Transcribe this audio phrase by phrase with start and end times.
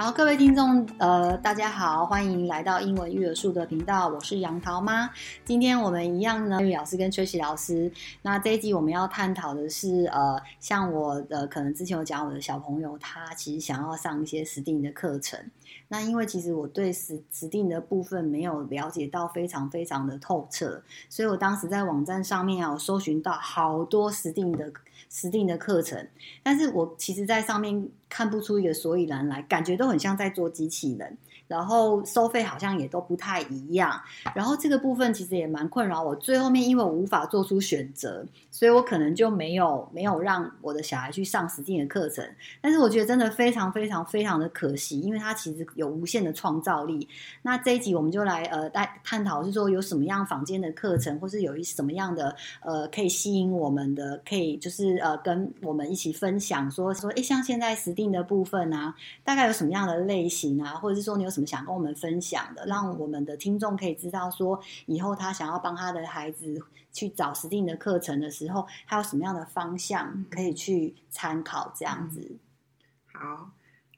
[0.00, 5.10] 好，各位听众，呃，大家好，欢迎来到英文育儿树的频道，我是杨桃妈。
[5.44, 7.90] 今天我们一样呢，玉老师跟崔琦老师。
[8.22, 15.36] 那这一集我们要探讨的是，呃，像我的可能之前有讲我的小朋友，他其实想要上一些 STEAM 的课程。
[15.88, 24.72] 那因为其实我对实实定的部分没有了解到非常非常的透彻，所以我当时在网站上面啊，我搜寻到好多实定的
[25.08, 26.06] 实定的课程，
[26.42, 27.88] 但是我其实在上面。
[28.10, 34.00] 看不出一个所以然来，感觉都很像在做机器人，然后收费好像也都不太一样，
[34.34, 36.14] 然后这个部分其实也蛮困扰我。
[36.16, 42.24] 最后面因为我无法做出选择，所以我可能就没有没有让我的小孩去上 STEAM 的课程。
[42.60, 47.08] 但是我觉得真的非常非常非常的可惜，因为它其实有无限的创造力。
[47.42, 72.20] 那这一集我们就来呃来探讨是说有什么样坊间的课程，或是有一什么样的呃可以吸引我们的，可以就是呃跟我们一起分享说说，哎像现在时定的部分啊，大概有什么样的类型啊，或者是说你有什想跟我们分享的，让我们的听众可以知道说，以后他想要帮他的孩子去找 STEAM 的课程的时候，他有什么样的方向可以去参考，这样子。
[72.20, 72.38] 嗯。
[73.12, 73.50] 好，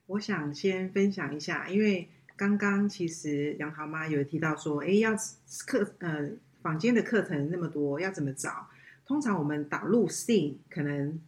[0.07, 5.13] 我想先分享一下，因为刚刚其实杨桃妈有提到说，哎，要
[5.67, 6.31] 课呃
[6.63, 8.69] 坊间的课程那么多，要怎么找？
[9.07, 11.21] 通常我们导入 STEAM 可能。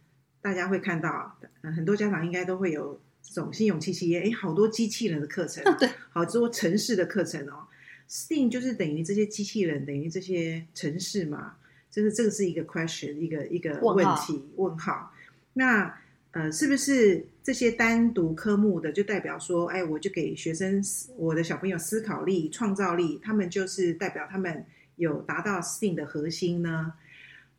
[0.43, 7.65] 大家会看到，很多家长应该都会有这种新勇气企业，哎，好多机器人的课程，对，好多城市的课程哦。
[8.09, 11.55] STEAM 就是等于这些机器人，等于这些城市嘛，
[11.89, 14.77] 就是这个是一个 question，一个一个问题问号。
[14.77, 15.13] 问号。
[15.53, 15.97] 那
[16.31, 20.83] 呃，是不是这些单独科目的就代表说，哎，我就给学生
[21.15, 24.65] 我的小朋友思考力、创造力，他们就是代表他们
[24.97, 26.93] 有达到 STEAM 的核心呢？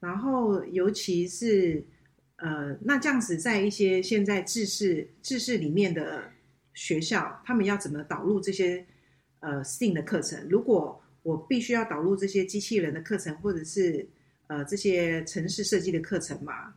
[0.00, 1.82] 然后尤其是。
[2.44, 6.30] 呃，那这样子，在一些现在制式制式里面的
[6.74, 8.84] 学校，他们要怎么导入这些
[9.40, 10.46] 呃 STEAM 的课程？
[10.50, 14.06] 如果我必须要导入这些机器人的课程，或者是
[14.48, 16.74] 呃这些城市设计的课程嘛，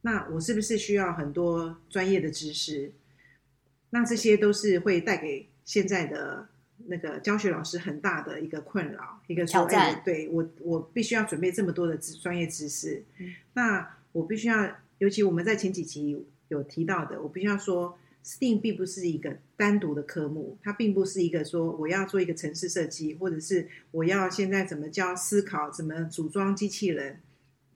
[0.00, 2.90] 那我是不是需要很多专业的知识？
[3.90, 6.48] 那这些都是会带给现在的
[6.86, 9.92] 那个教学老师很大的一个困扰，一个挑战。
[9.92, 13.94] 哎，对，我我必须要准备这么多的专业知识，嗯，那。
[14.12, 14.66] 我必须要，
[14.98, 27.20] 尤其我们在前几集有提到的，我必须要说，STEAM 并不是一个单独的科目，它并不是一个说我要做一个城市设计，或者是我要现在怎么教思考，怎么组装机器人，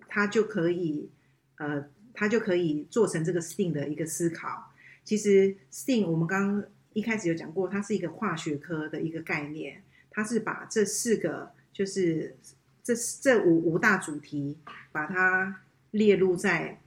[0.09, 1.11] 它就可以，
[1.57, 4.73] 呃，它就可以做成这个 STEAM 的一个思考。
[5.05, 6.65] 其实 STEAM 我们刚刚
[6.95, 12.37] 一开始有讲过，它是一个化学科的一个概念，它是把这四个就是
[12.83, 14.57] 这这五五大主题
[14.91, 15.61] 把它。
[15.93, 16.80] 列入在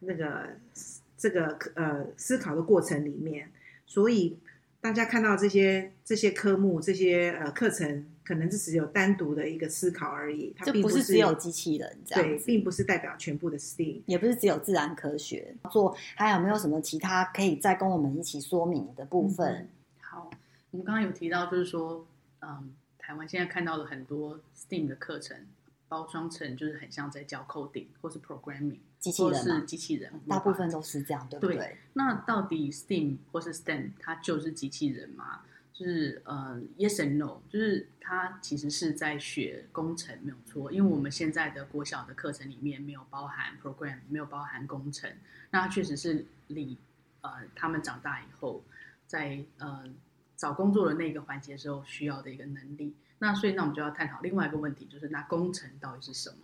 [0.00, 0.48] 那个
[1.16, 3.50] 这个呃思考的过程里面，
[3.86, 4.38] 所以
[4.80, 19.54] 大家看到这些这些科目这些呃课程，可能是只有单独的一个思考而已，它并不是，不是只有机器人这样，对，并不是代表全部的 STEAM，也不是只有自然科学做，还有没有什么其他可以再跟我们一起说明的部分？
[19.54, 19.68] 嗯、
[20.00, 20.30] 好，
[20.70, 22.06] 我们刚刚有提到，就是说，
[22.40, 25.36] 嗯，台湾现在看到了很多 STEAM 的课程。
[25.90, 31.56] 包装成就是很像在教 coding 或是 programming 机器人，或是机器人，大部分都是这样，对不对？
[31.56, 35.40] 对，那到底 STEAM 或是 STEM 它就是机器人吗？
[35.72, 40.70] 就是呃，yes and no，就是它其实是在学工程，没有错。
[40.70, 45.10] 因为我们现在的国小的课程里面没有包含 program，没有包含工程。
[45.50, 46.76] 那它确实是离
[47.22, 48.62] 呃他们长大以后
[49.06, 49.84] 在呃
[50.36, 52.94] 找工作的那个环节的时候需要的一个能力。
[53.18, 56.36] 那所以，那我们就要探讨另外一个问题，就是那工程到底是什么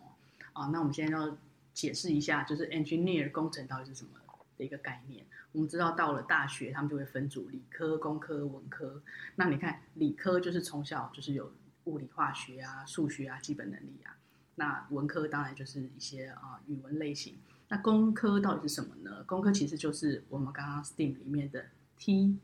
[0.55, 0.67] 啊？
[0.73, 1.37] 那我们现在要
[1.77, 4.11] 解释一下，就是 engineer 工程到底是什么
[4.57, 5.27] 的一个概念。
[5.53, 9.03] 我们知道到了大学，他们就会分组，理科、工科、文科。
[9.35, 11.53] 那你看，理科就是从小就是有
[11.85, 14.17] 物理、化学啊、数学啊、基本能力啊。
[14.55, 17.37] 那文科当然就是一些啊语文类型。
[17.69, 19.23] 那工科到底是什么呢？
[19.25, 21.67] 工科其实就是我们刚刚 STEAM 里面的
[21.99, 22.39] T。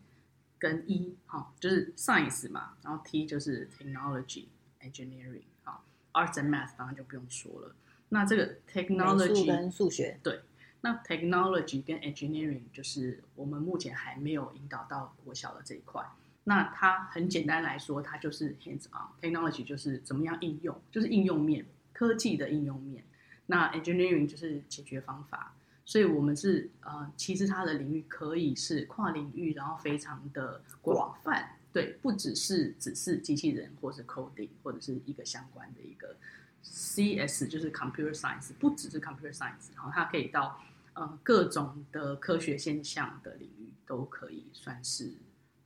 [0.59, 4.45] 跟 E 哈，就是 science 嘛，然后 T 就是 technology
[4.81, 5.83] engineering 哈
[6.13, 7.75] ，arts and math 当然就不用说了。
[8.13, 10.41] 那这个 technology 跟数学对，
[10.83, 16.05] 那 technology 跟 engineering 就是我们目前还没有引导到国小的这一块。
[16.45, 23.03] 那它很简单来说，它就是 hands on technology 就是怎么样应用，就是应用面科技的应用面。
[23.47, 25.55] 那 engineering 就是解决方法。
[25.85, 36.15] 所以，我们是呃，其实它的领域可以是跨领域，然后非常的广泛，对，不只是只是机器人，或是 coding，或者是一个相关的一个
[36.63, 40.63] CS，就是 computer science，不只是 computer science，然后它可以到
[40.95, 45.13] 呃各种的科学现象的领域，都可以算是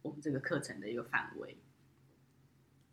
[0.03, 1.57] 我们这个课程的一个范围。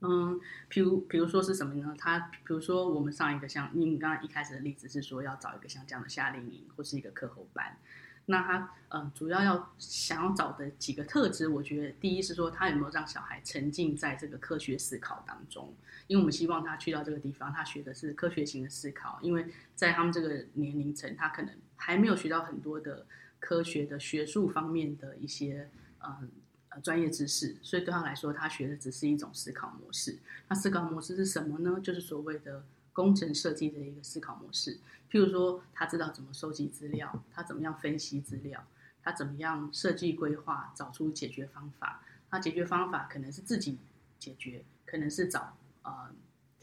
[0.06, 1.96] 嗯，比如比如说是什么呢？
[1.98, 7.78] 他比如说我们上一个像你刚刚一开始的例子是说要找一个像这样的夏令营或是一个课后班，
[8.25, 15.74] 那他嗯主要要想要找的几个特质，我觉得第一是说他有没有让小孩沉浸在这个科学思考当中，
[16.08, 23.06] 因为我们希望他去到这个地方，他学的是科学型的思考，因为在他们这个年龄层，他可能还没有学到很多的
[23.40, 26.31] 科学的学术方面的一些嗯
[26.70, 26.81] 呃。
[26.81, 30.18] 专业知识，所以对他来说，他学的只是一种思考模式。
[30.48, 31.80] 那思考模式是什么呢？
[31.84, 34.80] 就是所谓的工程设计的一个思考模式。
[35.12, 38.66] 譬如说，他知道怎么收集资料，他怎么样分析资料，
[39.04, 42.04] 他怎么样设计规划，找出解决方法。
[42.30, 43.78] 他解决方法可能是自己
[44.18, 46.10] 解决，可能是找呃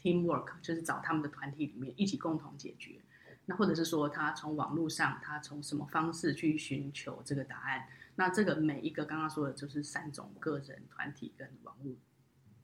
[0.01, 2.99] teamwork，就是找他们的团体里面一起共同解决。
[3.45, 7.87] 那或者是说，他从网络上，他从什么方式去寻求这个答案？
[8.15, 11.95] 那这个每一个刚刚说的，就是三种个人、团体跟网络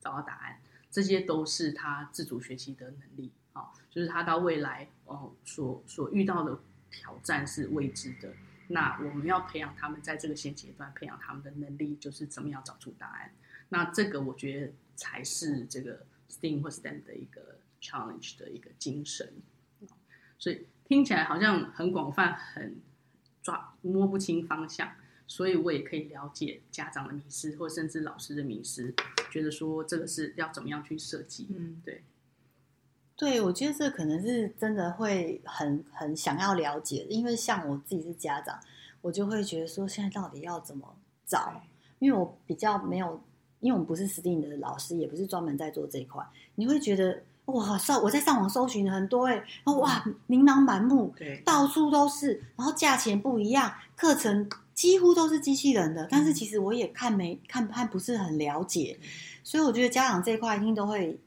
[0.01, 0.59] 找到答案，
[0.91, 3.31] 这些都是他自主学习的能力。
[3.57, 6.59] 好，就是他到未来哦所所遇到的
[6.91, 8.31] 挑战是未知的。
[8.67, 13.31] 那我们要培养他们在这个现阶段培养他们的能力，就是怎么样找出答案。
[13.69, 19.33] 那这个我觉得才是这个 STEAM 或 STEM 的一个 challenge 的一个精神。
[20.37, 22.79] 所以听起来好像很广泛，很
[23.41, 24.91] 抓摸不清方向。
[25.29, 28.93] 所以我也可以了解家长的迷失，或甚至老师的迷失，
[29.29, 31.47] 觉得说这个是要怎么样去设计。
[31.53, 32.01] 嗯，对，
[33.17, 38.57] 对，我觉得这可能是真的会很很想要了解，因为像我自己是家长，
[39.01, 41.61] 我就会觉得说现在到底要怎么找？
[41.99, 43.19] 因为我比较没有，
[43.59, 46.23] 因为我们不是 STEAM 的老师，也不是专门在做这一块，
[46.55, 47.23] 你会觉得。
[47.47, 58.99] 哇，上我在上网搜寻很多哎，然后哇，琳琅满目，对，到处都是，然后价钱不一样，课程几乎都是机器人的，但是其实我也看没看还不是很了解，
[59.45, 61.17] 所以我觉得家长这一块一定都会。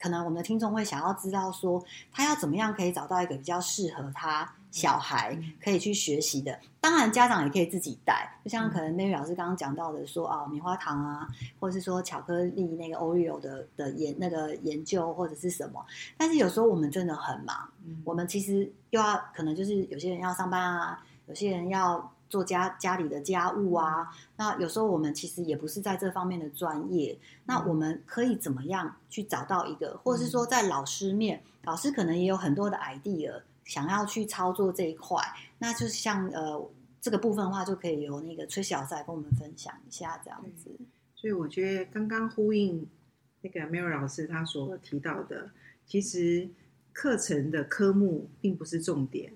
[0.00, 6.58] 可能我们的听众会想要知道说，他要怎么样可以找到一个比较适合他小孩可以去学习的。
[6.80, 11.28] 当然，家长也可以自己带，就像可能 Mary 老师刚刚讲到的说，啊，棉花糖啊，
[11.60, 15.84] 或者是说巧克力那个 Oreo 的的研那个研究或者是什么。
[16.16, 17.68] 但是有时候我们真的很忙，
[18.04, 22.10] 我们其实又要可能就是有些人要上班啊，有些人要。
[22.30, 35.20] 做家家里的家务啊，那有时候我们其实也不是在这方面的专业，那我们可以怎么样去找到一个，或者是说在老师面，老师可能也有很多的 idea 想要去操作这一块，
[35.58, 40.70] 那就是像呃这个部分的话，就可以由那个崔小赛跟我们分享一下这样子。
[41.16, 42.86] 所以我觉得刚刚呼应
[43.42, 45.50] 那个 Mary 老师他所提到的，
[45.84, 46.48] 其实
[46.92, 49.32] 课程的科目并不是重点。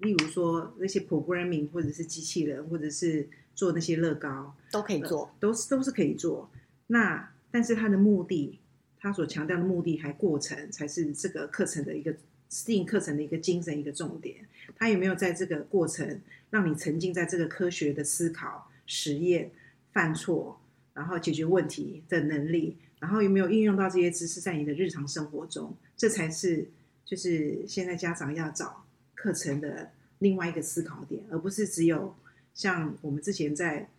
[0.00, 6.50] 例如说那些 programming 或者是机器人，或者是做那些乐高，都可以做，呃、都是都是可以做。
[6.86, 8.58] 那但是它的目的，
[8.98, 12.14] 它所强调的目的还过程，才是这个课程的一个
[12.50, 14.36] STEAM 课程的一个精神一个重点。
[14.76, 16.20] 它有没有在这个过程
[16.50, 19.50] 让你沉浸在这个科学的思考、实验、
[19.92, 20.60] 犯错，
[20.94, 25.76] 然后解决问题的能力，然后有没有运用到这些知识在你的日常生活中？
[25.96, 26.68] 这才是
[27.04, 28.84] 就是现在家长要找。
[29.20, 32.14] 课程的另外一个思考点，而不是只有
[32.54, 33.90] 像我们之前在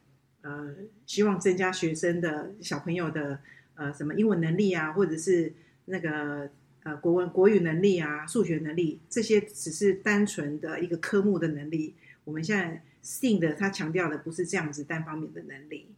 [0.41, 0.73] 呃
[1.05, 3.39] 希望增加学生的小朋友的
[3.75, 5.53] 呃什么英文能力啊，或者是
[5.85, 6.49] 那个
[6.81, 11.93] 呃国文国语能力啊、数学能力，这些只是单纯的一个科目的能力。
[12.23, 15.93] 我们现在 STEAM 的，它强调的不是这样子单方面的能力。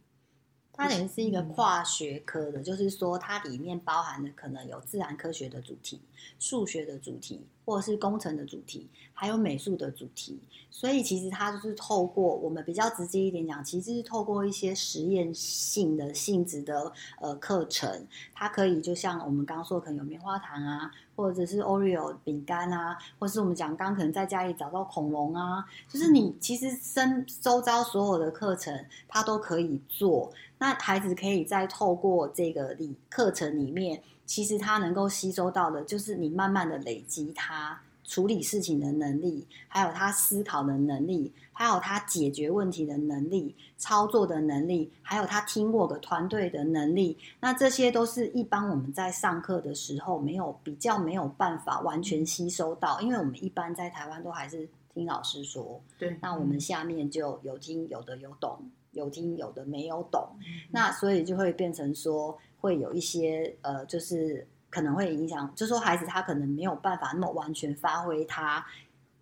[0.76, 6.02] 它等于是一个跨学科的，就是说它里面包含的可能有自然科学的主题、
[6.38, 10.38] 数学的主题，或者是工程的主题，还有美术的主题。
[10.70, 18.04] 所以其实它就是透过我们比较直接一点讲，其实是透过一些实验性的性质的呃课程，
[18.34, 30.32] 它可以就像我们刚刚说，可能有棉花糖啊，或者是 Oreo 饼干啊，或是我们讲刚刚可能在家里找到恐龙啊，就是你其实身周遭所有的课程，它都可以做。
[30.58, 47.16] 那孩子可以再透过这个里课程里面，其实他能够吸收到的，就是你慢慢的累积他处理事情的能力，还有他思考的能力，还有他解决问题的能力、操作的能力，还有他 teamwork 团队的能力。
[47.40, 55.80] 那这些都是一般我们在上课的时候没有比较没有办法完全吸收到，因为我们一般在台湾都还是听老师说。
[55.98, 58.58] 对，那我们下面就有听有的有懂。
[58.94, 60.26] 有听有的没有懂，
[60.70, 68.64] 那所以就会变成说会有一些呃，就是可能会影响，就是说孩子他可能没有办法那么完全发挥他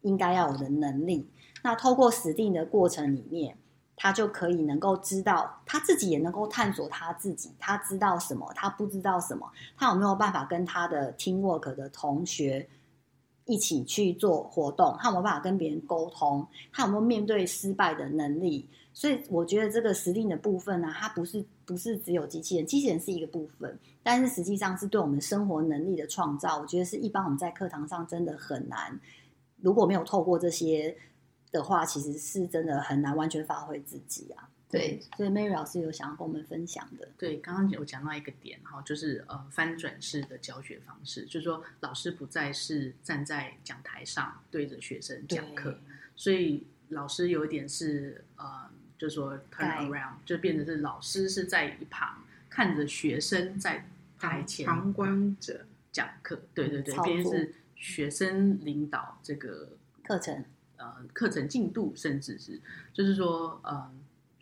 [0.03, 1.29] 应该要有的能力。
[1.63, 3.57] 那透过 STEAM 的过程里面，
[3.95, 12.69] 他就可以能够知道他自己，也能够探索他自己，他知道什么，他不知道什么，他有没有办法跟他的 teamwork 的同学
[13.45, 18.69] 一起去做活动，他有没有办法跟别人沟通，他有没有面对失败的能力？
[18.93, 26.59] 所以我觉得这个实力的部分呢、它不是不是只有机器人，机器人是一个部分，但是实际上是对我们生活能力的创造。
[26.59, 29.01] 我觉得是一般我们在课堂上真的很难，
[29.61, 30.97] 如果没有透过这些。
[31.53, 34.49] 的话，其实是真的很难完全发挥自己啊。
[34.73, 37.07] 对，所以 Mary 老师有想要跟我们分享的。
[37.19, 45.79] 对，刚刚有讲到一个点哈，就是呃翻转式的教学方式，就是说老师不再是站在讲台上对着学生讲课，
[46.17, 53.87] 所以老师有一点是呃，就是说 turn around，就变成是老师是在一旁看着学生在
[54.19, 59.69] 台前旁观者讲课，对对对，变成是学生领导这个
[60.03, 60.43] 课程。
[60.79, 62.61] 呃，课程进度，甚至是
[62.93, 63.89] 就是说，呃，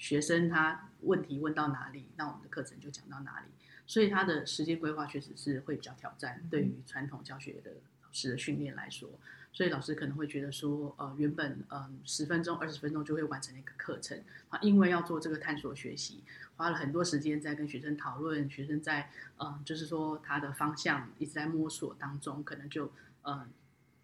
[0.01, 3.47] 学生他问题问到哪里，那我们的课程就讲到哪里。
[3.87, 9.11] 所以他的时间规划确实是会比较挑战，对于传统教学的老师的训练来说。
[9.53, 16.25] 所以老师可能会觉得说，呃，原本嗯十分钟、二十分钟就会完成一个课程啊，因为要做这个探索学习，
[16.57, 22.91] 花了很多时间在跟学生讨论，学生在呃，就是说他的方向一直在摸索当中，可能就
[23.23, 23.47] 呃。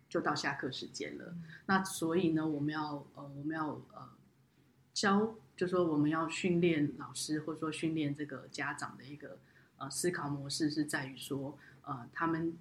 [0.09, 4.09] 就到下课时间了，嗯、那所以呢，我们要呃，我们要呃
[4.97, 9.39] 教，就说我们要训练老师，或者说训练这个家长的一个
[9.77, 12.57] 呃思考模式，是在于说呃，他们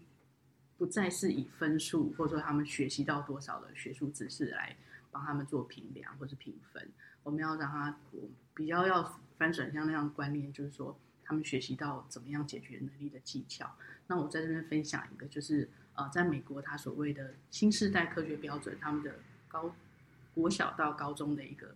[0.77, 4.75] 不再是以分数，或者说他们学习到多少的学术知识来
[5.11, 6.91] 帮他们做评量或是评分，
[7.23, 13.77] 我们要让他我比较要翻转像那样观念，就是说他们学习到怎么样解决能力的技巧。
[14.07, 15.69] 那我在这边分享一个，就是。
[15.97, 19.15] 呃，在美国，他所谓的新世代科学标准，他们的
[19.47, 19.73] 高
[20.33, 21.73] 国小到高中的一个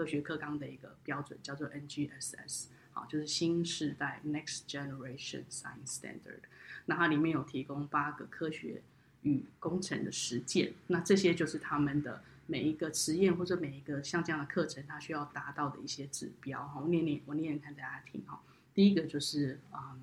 [0.00, 6.40] 科学课纲的一个标准叫做 NGSS，好，就是新世代 Next Generation Science Standard。
[6.86, 8.80] 那它里面有提供八个科学
[9.24, 16.66] 与工程的实践，那这些就是他们的每一个实验或者每一个像这样的课程，它需要达到的一些指标。
[16.66, 18.40] 好，我念念，我念念看大家听哈。
[18.72, 19.60] 第一个就是。
[19.74, 20.00] 嗯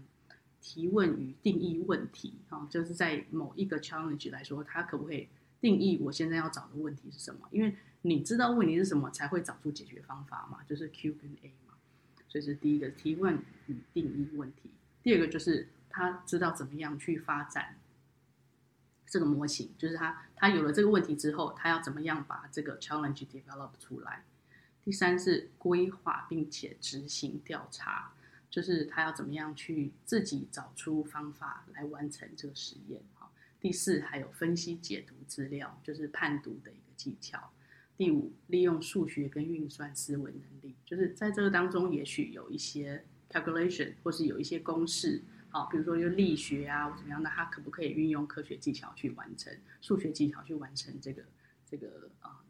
[0.59, 5.29] 提问与定义问题，哈，就是在某一个 challenge 来说，它可不可以
[5.61, 7.47] 定义我现在要找的问题是什么？
[7.51, 7.73] 因为
[8.07, 11.73] 你知道问题是什么，才会找出解决方法嘛，就是 Q 跟 A 嘛。
[12.29, 14.71] 所以是第一个提问与定义问题。
[15.03, 17.77] 第二个就是他知道怎么样去发展
[19.05, 24.23] 这个模型，就是他他有了这个问题之后，他要怎么样把这个 challenge develop 出来。
[24.83, 28.13] 第三是规划并且执行调查。
[28.49, 33.01] 就是他要怎么样去自己找出方法来完成这个实验。
[33.59, 37.51] 第四还有分析解读资料，就是判读的一个技巧。
[37.97, 51.23] 第五，利用数学跟运算思维能力，就是在这个当中也许有一些 calculation 或是有一些公式，好，比如说有力学啊怎么样，那他可不可以运用科学技巧去完成，数学技巧去完成这个
[51.65, 52.45] 这个啊、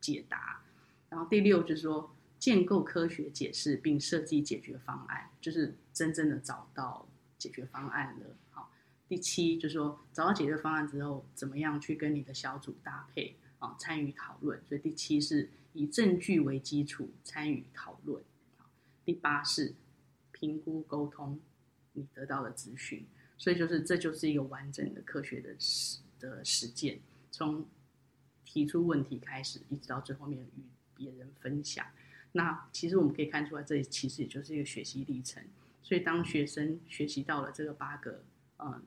[0.00, 0.62] 解答。
[1.08, 2.14] 然后第六就是说。
[2.36, 8.36] 建构科学解释并设计解决方案，就是真正的找到解决方案了。
[8.50, 8.70] 好，
[9.08, 13.38] 第七就是说找到解决方案之后，怎么样去跟你的小组搭配
[13.78, 14.60] 参与讨论。
[14.68, 18.22] 所以第七是以证据为基础参与讨论。
[19.04, 19.74] 第八是
[20.32, 21.40] 评估沟通
[21.92, 23.06] 你得到的资讯。
[23.36, 27.66] 所以就是这就是一个完整的科学的实的实践，从
[28.44, 30.62] 提出问题开始，一直到最后面与
[30.94, 31.84] 别人分享。
[32.32, 35.42] 那其实我们可以看出来，这其实也就是一个学习历程。
[35.82, 38.22] 所以当学生学习到了这个八个
[38.58, 38.82] 嗯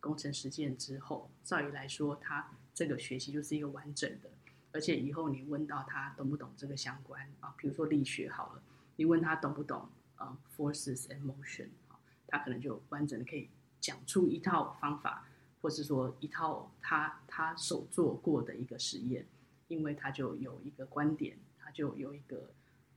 [0.00, 4.30] 工程实践之后，照理来说，他这个学习就是一个完整的。
[4.72, 8.62] 而且以后你问到他懂不懂这个相关啊，比如说力学好了，
[8.96, 13.50] 你问他懂不懂啊 forces and motion 啊，他可能就完整的可以
[13.80, 15.28] 讲出一套方法，
[15.60, 19.26] 或是说一套他他手做过的一个实验，
[19.68, 22.52] 因为他就有一个观点，他就有一个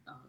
[0.06, 0.22] 呃。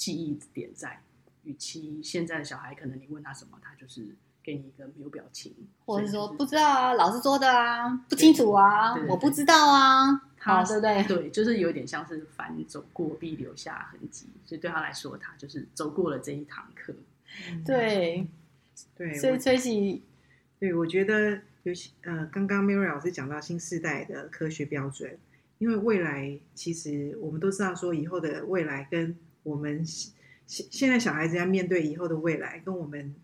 [0.00, 1.02] 记忆点在，
[1.42, 4.16] 与其现在的小孩，可能你问他什么，他就是
[4.50, 5.54] 给你一个没有表情，
[5.86, 11.04] 或者说不知道啊，老师说的啊，不清楚啊，我不知道啊，好对不对？
[11.04, 16.92] 对，就是有点像是凡走过必留下痕迹，所以对他来说，他就是走过了这一堂课。
[17.64, 18.26] 对，
[18.96, 20.02] 对，所以崔喜，
[20.58, 25.16] 对我觉得尤其呃，刚刚 Mary 老师讲到新世代的科学标准，
[25.58, 33.14] 因为未来其实我们都知道说以后的未来跟我们现现在小孩子要面对以后的未来，跟我们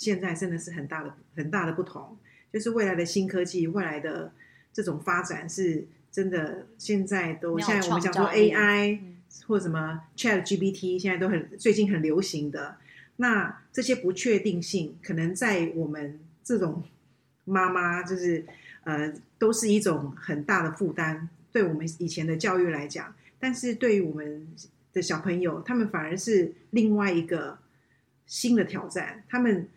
[0.00, 2.16] 现在真的是很大的很大的不同。
[2.50, 4.32] 就是未来的新科技，未来的
[4.72, 6.66] 这种发展是真的。
[6.78, 8.98] 现在都现在我们讲说 AI，
[9.46, 12.76] 或者什么 Chat GPT，现在都很最近很流行的。
[13.16, 16.82] 那这些不确定性，可能在我们这种
[17.44, 18.46] 妈妈，就是
[18.84, 21.28] 呃，都是一种很大的负担。
[21.52, 24.48] 对我们以前的教育来讲，但是对于我们
[24.94, 27.58] 的小朋友，他们反而是另外一个
[28.26, 29.22] 新的挑战。
[29.28, 29.68] 他们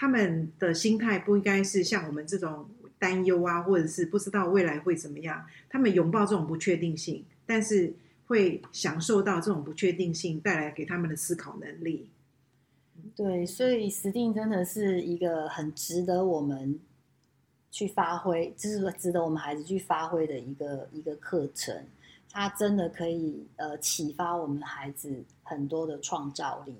[0.00, 2.66] 他们的心态不应该是像我们这种
[2.98, 5.44] 担忧啊，或者是不知道未来会怎么样。
[5.68, 7.92] 他们拥抱这种不确定性，但是
[8.26, 12.08] 会享受到这种不确定性带来给他们的思考能力。
[13.14, 16.80] 对，所以 STEAM 真的是一个很值得我们。
[17.72, 21.72] 去发挥，就是值得我们孩子去发挥的一个一个课程，
[22.28, 26.74] 它真的可以呃启发我们孩子很多的创造力。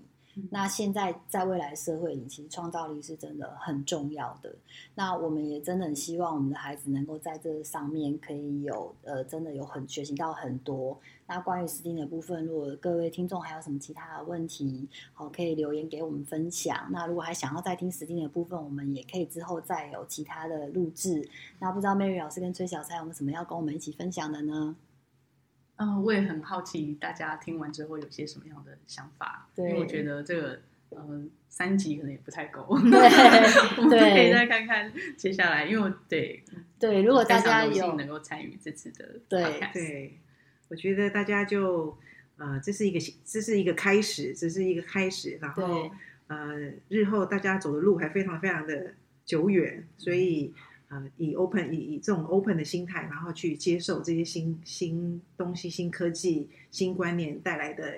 [0.51, 4.55] 那现在在未来社会里，其实创造力是真的很重要的。
[4.95, 10.99] 那我们也真的很希望我们的孩子能够在这上面可以有呃，真的有很学习到很多。
[11.27, 16.89] 那关于史蒂的部分，如果各位听众还有什么其他的问题，好，可以留言给我们分享。
[16.91, 21.29] 那如果还想要再听史蒂的部分，我们也可以之后再有其他的录制。
[21.59, 24.77] 那不知道 Mary 老师跟崔小蔡有没有什么要跟我们一起分享的呢？
[25.81, 29.49] 嗯、呃，我也很好奇，大家听完之后有些什么样的想法？
[29.55, 30.61] 对，因为我觉得这个，
[30.91, 32.63] 嗯、呃，三集可能也不太够。
[32.79, 32.99] 对，
[33.79, 36.45] 我们可以再看看接下来，因为对
[36.79, 40.19] 对，如果大家有能够参与这次的，对对，
[40.69, 41.97] 我觉得大家就
[42.37, 45.91] 呃，这是一个这是一个开始，这是一个开始，然后
[46.27, 48.93] 呃，日后大家走的路还非常非常的
[49.25, 50.53] 久远，所以。
[50.91, 57.95] 呃，以 open 以以这种 open 的心态，然后去接受这些新新东西、新科技、新观念带来的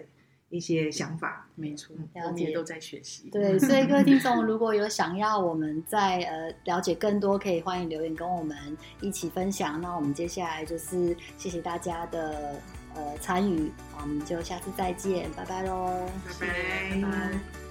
[0.51, 1.49] 一些想法。
[1.55, 3.31] 没错，我们也都在学习。
[3.31, 8.55] 对，所以各位 听众，如果有想要我们在呃了解更多，可以欢迎留言跟我们
[9.01, 9.81] 一起分享。
[9.81, 12.61] 那我们接下来就是谢谢大家的
[12.95, 17.01] 呃参与，我们就下次再见，拜拜喽，拜拜。
[17.01, 17.62] 拜拜。